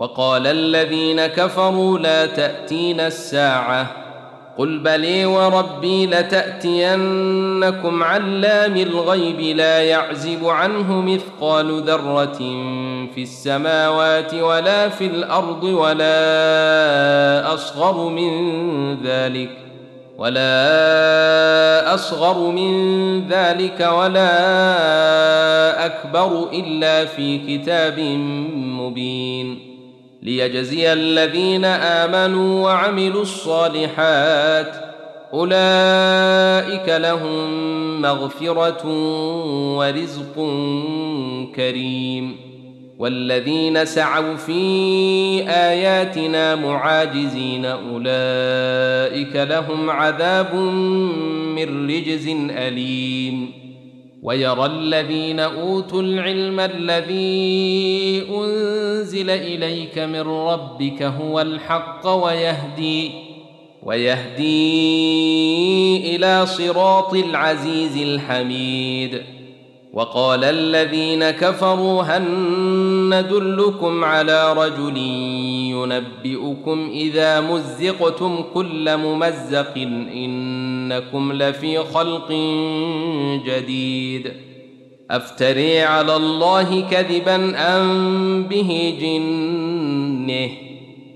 [0.00, 3.86] وقال الذين كفروا لا تاتين الساعة.
[4.58, 12.38] قل بلي وربي لتأتينكم علام الغيب لا يعزب عنه مثقال ذرة
[13.14, 16.14] في السماوات ولا في الأرض ولا
[17.54, 18.32] أصغر من
[19.02, 19.50] ذلك
[20.18, 22.72] ولا أصغر من
[23.28, 24.30] ذلك ولا
[25.86, 28.00] أكبر إلا في كتاب
[28.80, 29.69] مبين.
[30.22, 34.74] ليجزي الذين آمنوا وعملوا الصالحات
[35.32, 37.50] أولئك لهم
[38.02, 38.86] مغفرة
[39.76, 40.34] ورزق
[41.56, 42.36] كريم
[42.98, 44.62] والذين سعوا في
[45.48, 50.54] آياتنا معاجزين أولئك لهم عذاب
[51.54, 53.59] من رجز أليم
[54.22, 63.10] ويرى الذين أوتوا العلم الذي أنزل إليك من ربك هو الحق ويهدي
[63.82, 64.96] ويهدي
[66.16, 69.22] إلى صراط العزيز الحميد.
[69.92, 72.22] وقال الذين كفروا هل
[73.10, 74.96] ندلكم على رجل
[75.84, 79.76] ينبئكم إذا مزقتم كل ممزق
[80.14, 82.32] إنكم لفي خلق
[83.46, 84.32] جديد.
[85.10, 90.50] أفتري على الله كذبا أم به جنه؟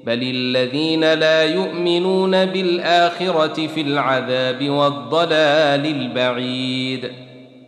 [0.07, 7.11] بل الذين لا يؤمنون بالآخرة في العذاب والضلال البعيد.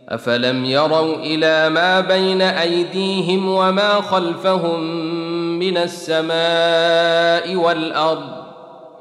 [0.09, 4.81] أفلم يروا إلى ما بين أيديهم وما خلفهم
[5.59, 8.47] من السماء والأرض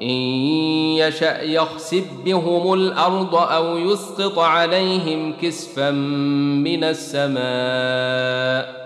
[0.02, 0.08] إن
[0.98, 5.90] يشأ يخسف بهم الأرض أو يسقط عليهم كسفا
[6.60, 8.76] من السماء.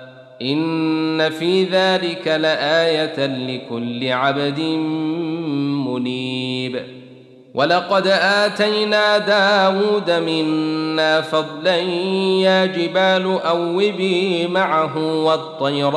[0.43, 4.61] إن في ذلك لآية لكل عبد
[5.89, 7.01] منيب.
[7.55, 15.97] ولقد آتينا داود منا فضلا يا جبال أوبي معه والطير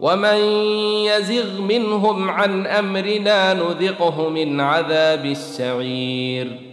[0.00, 0.36] ومن
[1.04, 6.68] يزغ منهم عن امرنا نذقه من عذاب السعير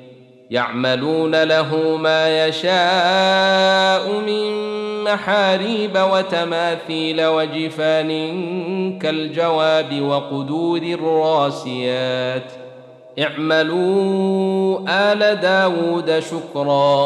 [0.51, 4.65] يعملون له ما يشاء من
[5.03, 8.09] محاريب وتماثيل وجفان
[8.99, 12.51] كالجواب وقدور الراسيات
[13.19, 17.05] اعملوا ال داود شكرا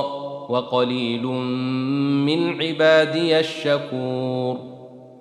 [0.50, 1.24] وقليل
[2.26, 4.69] من عبادي الشكور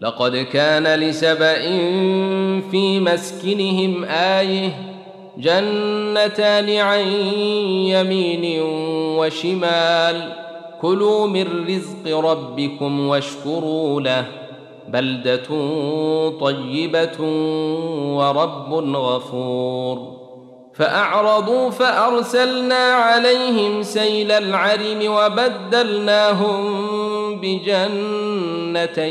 [0.00, 1.60] لقد كان لسبأ
[2.70, 4.70] في مسكنهم آيه
[5.38, 7.00] جنتان عن
[7.88, 8.62] يمين
[9.18, 10.32] وشمال.
[10.80, 14.26] كلوا من رزق ربكم واشكروا له.
[14.88, 15.48] بلدة
[16.40, 17.20] طيبة
[18.16, 20.20] ورب غفور.
[20.74, 26.90] فأعرضوا فأرسلنا عليهم سيل العرم وبدلناهم
[27.42, 29.06] بجنتيهم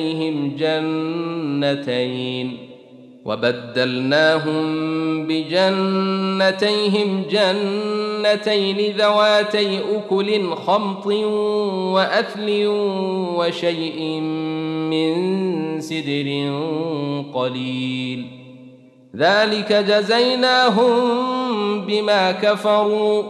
[0.60, 2.58] جنتين
[3.26, 4.64] وبدلناهم
[5.28, 11.06] بجنتيهم جنتين ذواتي أكل خمط
[11.94, 12.66] وأثل
[13.36, 14.20] وشيء
[14.90, 15.16] من
[15.82, 16.54] سدر
[17.34, 18.26] قليل.
[19.16, 20.92] ذلك جزيناهم
[21.82, 23.24] بما كفروا.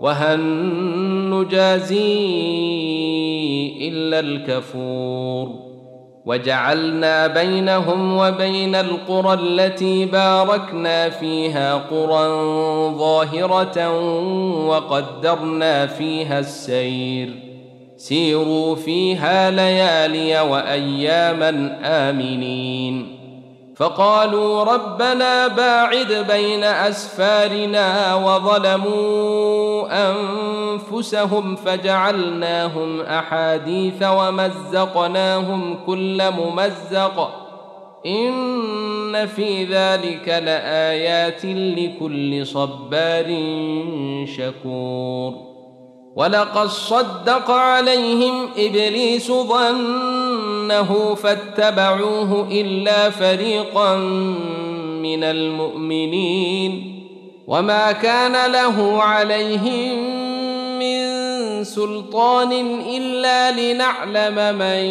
[0.00, 0.40] وهل
[1.30, 2.38] نجازي
[3.88, 5.70] إلا الكفور.
[6.24, 12.28] وجعلنا بينهم وبين القرى التي باركنا فيها قرى
[12.98, 13.98] ظاهرة
[14.66, 17.34] وقدرنا فيها السير.
[17.96, 23.19] سيروا فيها ليالي وأياما آمنين.
[23.80, 37.30] فقالوا ربنا باعد بين أسفارنا وظلموا أنفسهم فجعلناهم أحاديث ومزقناهم كل ممزق.
[38.06, 43.26] إن في ذلك لآيات لكل صبار
[44.36, 45.50] شكور.
[46.16, 49.30] ولقد صدق عليهم إبليس
[50.70, 53.96] ظنه فاتبعوه الا فريقا
[55.02, 57.00] من المؤمنين
[57.46, 60.20] وما كان له عليهم
[60.78, 61.00] من
[61.64, 62.52] سلطان
[62.96, 64.84] الا لنعلم من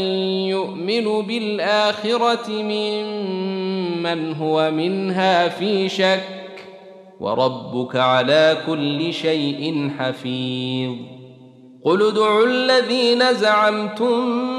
[0.50, 6.40] يؤمن بالاخره ممن هو منها في شك
[7.20, 10.96] وربك على كل شيء حفيظ
[11.86, 14.59] قل ادعوا الذين زعمتم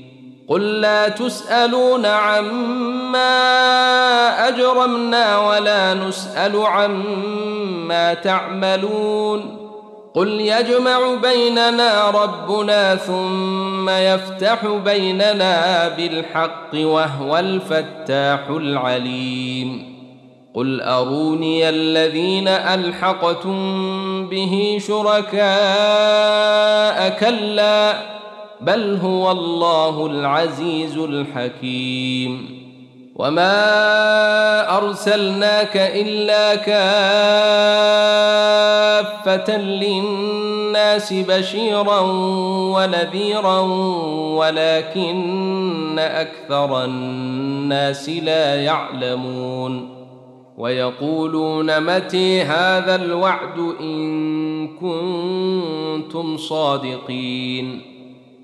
[0.51, 3.27] قل لا تسالون عما
[4.47, 9.57] اجرمنا ولا نسال عما تعملون
[10.13, 19.91] قل يجمع بيننا ربنا ثم يفتح بيننا بالحق وهو الفتاح العليم
[20.53, 23.57] قل اروني الذين الحقتم
[24.29, 25.41] به شركاء
[27.19, 28.20] كلا
[28.61, 32.61] بل هو الله العزيز الحكيم.
[33.15, 36.55] وما ارسلناك الا
[39.15, 41.99] كافه للناس بشيرا
[42.75, 43.59] ونذيرا
[44.39, 49.89] ولكن أكثر الناس لا يعلمون.
[50.57, 57.90] ويقولون متى هذا الوعد ان كنتم صادقين.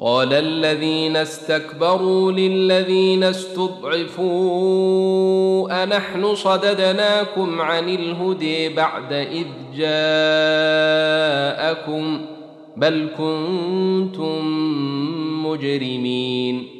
[0.00, 4.26] قال الذين استكبروا للذين استضعفوا
[5.82, 10.26] أنحن صددناكم عن الهدي بعد إذ جاءكم
[12.76, 14.42] بل كنتم
[15.46, 16.76] مجرمين.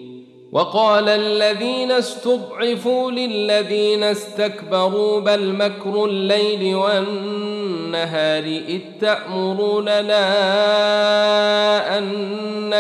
[0.53, 10.27] وقال الذين استضعفوا للذين استكبروا بل مكر الليل والنهار إذ تامروننا
[11.36, 11.36] ان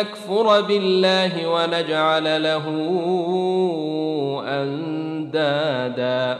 [0.00, 2.64] نكفر بالله ونجعل له
[4.48, 6.38] أندادا.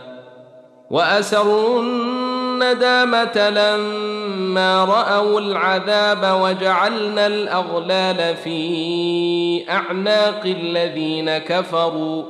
[0.91, 12.23] وأسروا الندامة لما رأوا العذاب وجعلنا الأغلال في أعناق الذين كفروا.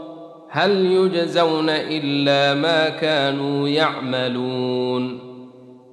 [0.50, 5.25] هل يجزون إلا ما كانوا يعملون.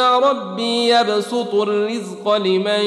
[0.00, 2.84] ربي يبسط الرزق لمن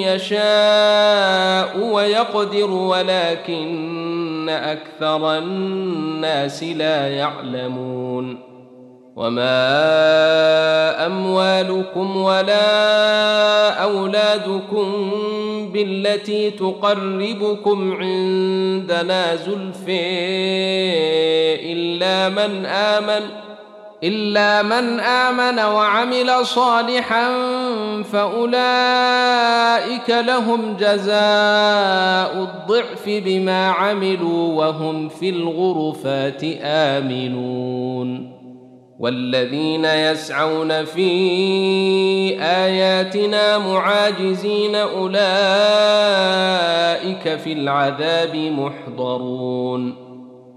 [0.00, 8.50] يشاء ويقدر ولكن أكثر الناس لا يعلمون.
[9.16, 15.10] وما اموالكم ولا اولادكم
[15.72, 20.00] بالتي تقربكم عندنا زلفي
[21.72, 23.49] الا من امن
[24.04, 27.28] إلا من آمن وعمل صالحا
[28.12, 28.50] فأولئك
[30.10, 38.40] لهم جزاء الضعف بما عملوا وهم في الغرفات آمنون.
[38.98, 41.10] والذين يسعون في
[42.40, 45.18] آياتنا معاجزين أولئك
[47.38, 50.09] في العذاب محضرون.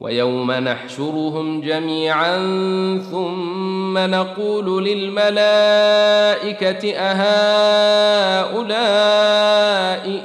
[0.00, 2.38] ويوم نحشرهم جميعا
[3.10, 5.32] ثم نقول للملائكة
[6.96, 8.48] أهؤلاء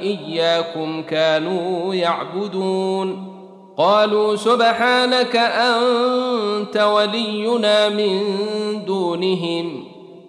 [0.02, 3.34] إياكم كانوا يعبدون
[3.76, 8.20] قالوا سبحانك أنت ولينا من
[8.86, 9.84] دونهم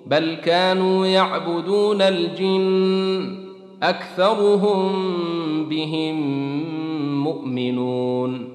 [0.05, 3.45] بل كانوا يعبدون الجن
[3.83, 4.89] أكثرهم
[5.69, 6.15] بهم
[7.23, 8.54] مؤمنون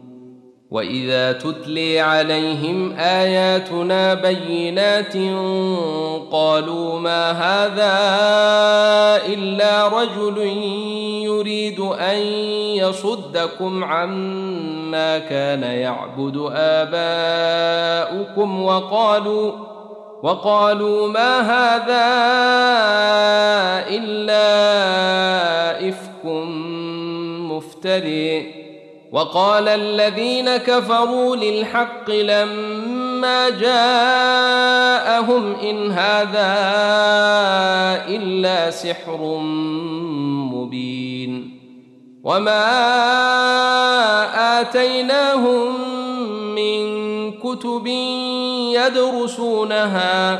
[0.71, 5.13] واذا تتلي عليهم اياتنا بينات
[6.31, 7.93] قالوا ما هذا
[9.33, 10.37] الا رجل
[11.23, 12.17] يريد ان
[12.75, 19.51] يصدكم عما كان يعبد اباؤكم وقالوا
[20.23, 22.05] وقالوا ما هذا
[23.89, 24.39] الا
[25.89, 26.25] افك
[27.51, 28.60] مفترئ
[29.11, 34.75] وقال الذين كفروا للحق لما جاءهم
[35.55, 36.53] إن هذا
[38.07, 39.37] إلا سحر
[40.53, 41.59] مبين
[42.23, 42.61] وما
[44.61, 45.91] آتيناهم
[46.55, 46.81] من
[47.31, 47.87] كتب
[48.75, 50.39] يدرسونها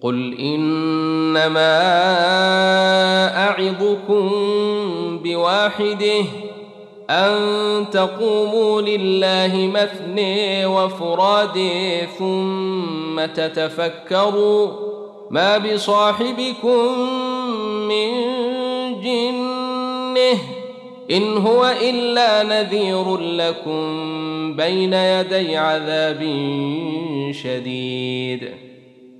[0.00, 1.78] قل انما
[3.48, 4.30] اعظكم
[5.24, 6.24] بواحده
[7.10, 7.34] أن
[7.90, 14.68] تقوموا لله مثني وفرادي ثم تتفكروا
[15.30, 16.98] ما بصاحبكم
[17.88, 18.10] من
[19.00, 20.38] جنه
[21.10, 26.20] إن هو إلا نذير لكم بين يدي عذاب
[27.32, 28.67] شديد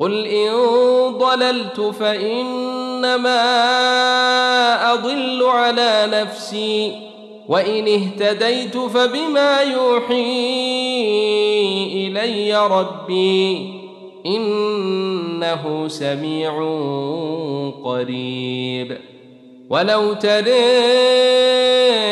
[0.00, 0.52] قل ان
[1.18, 2.74] ضللت فان
[3.04, 6.92] انما اضل على نفسي
[7.48, 10.14] وان اهتديت فبما يوحي
[12.08, 13.74] الي ربي
[14.26, 16.52] انه سميع
[17.84, 18.98] قريب
[19.70, 20.52] ولو ترى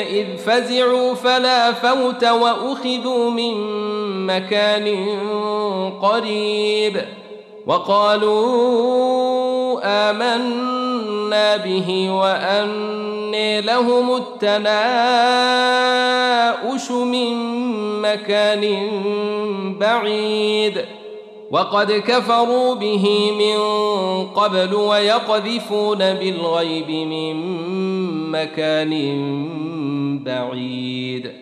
[0.03, 3.55] اذ فزعوا فلا فوت واخذوا من
[4.27, 4.89] مكان
[6.03, 7.03] قريب
[7.67, 8.93] وقالوا
[9.85, 14.51] آمنا به وأني لهم التناؤش
[16.91, 17.33] من
[18.03, 18.91] مكان
[19.81, 20.85] بعيد.
[21.51, 23.59] وقد كفروا به من
[24.27, 27.37] قبل ويقذفون بالغيب من
[28.31, 28.93] مكان
[30.25, 31.42] بعيد.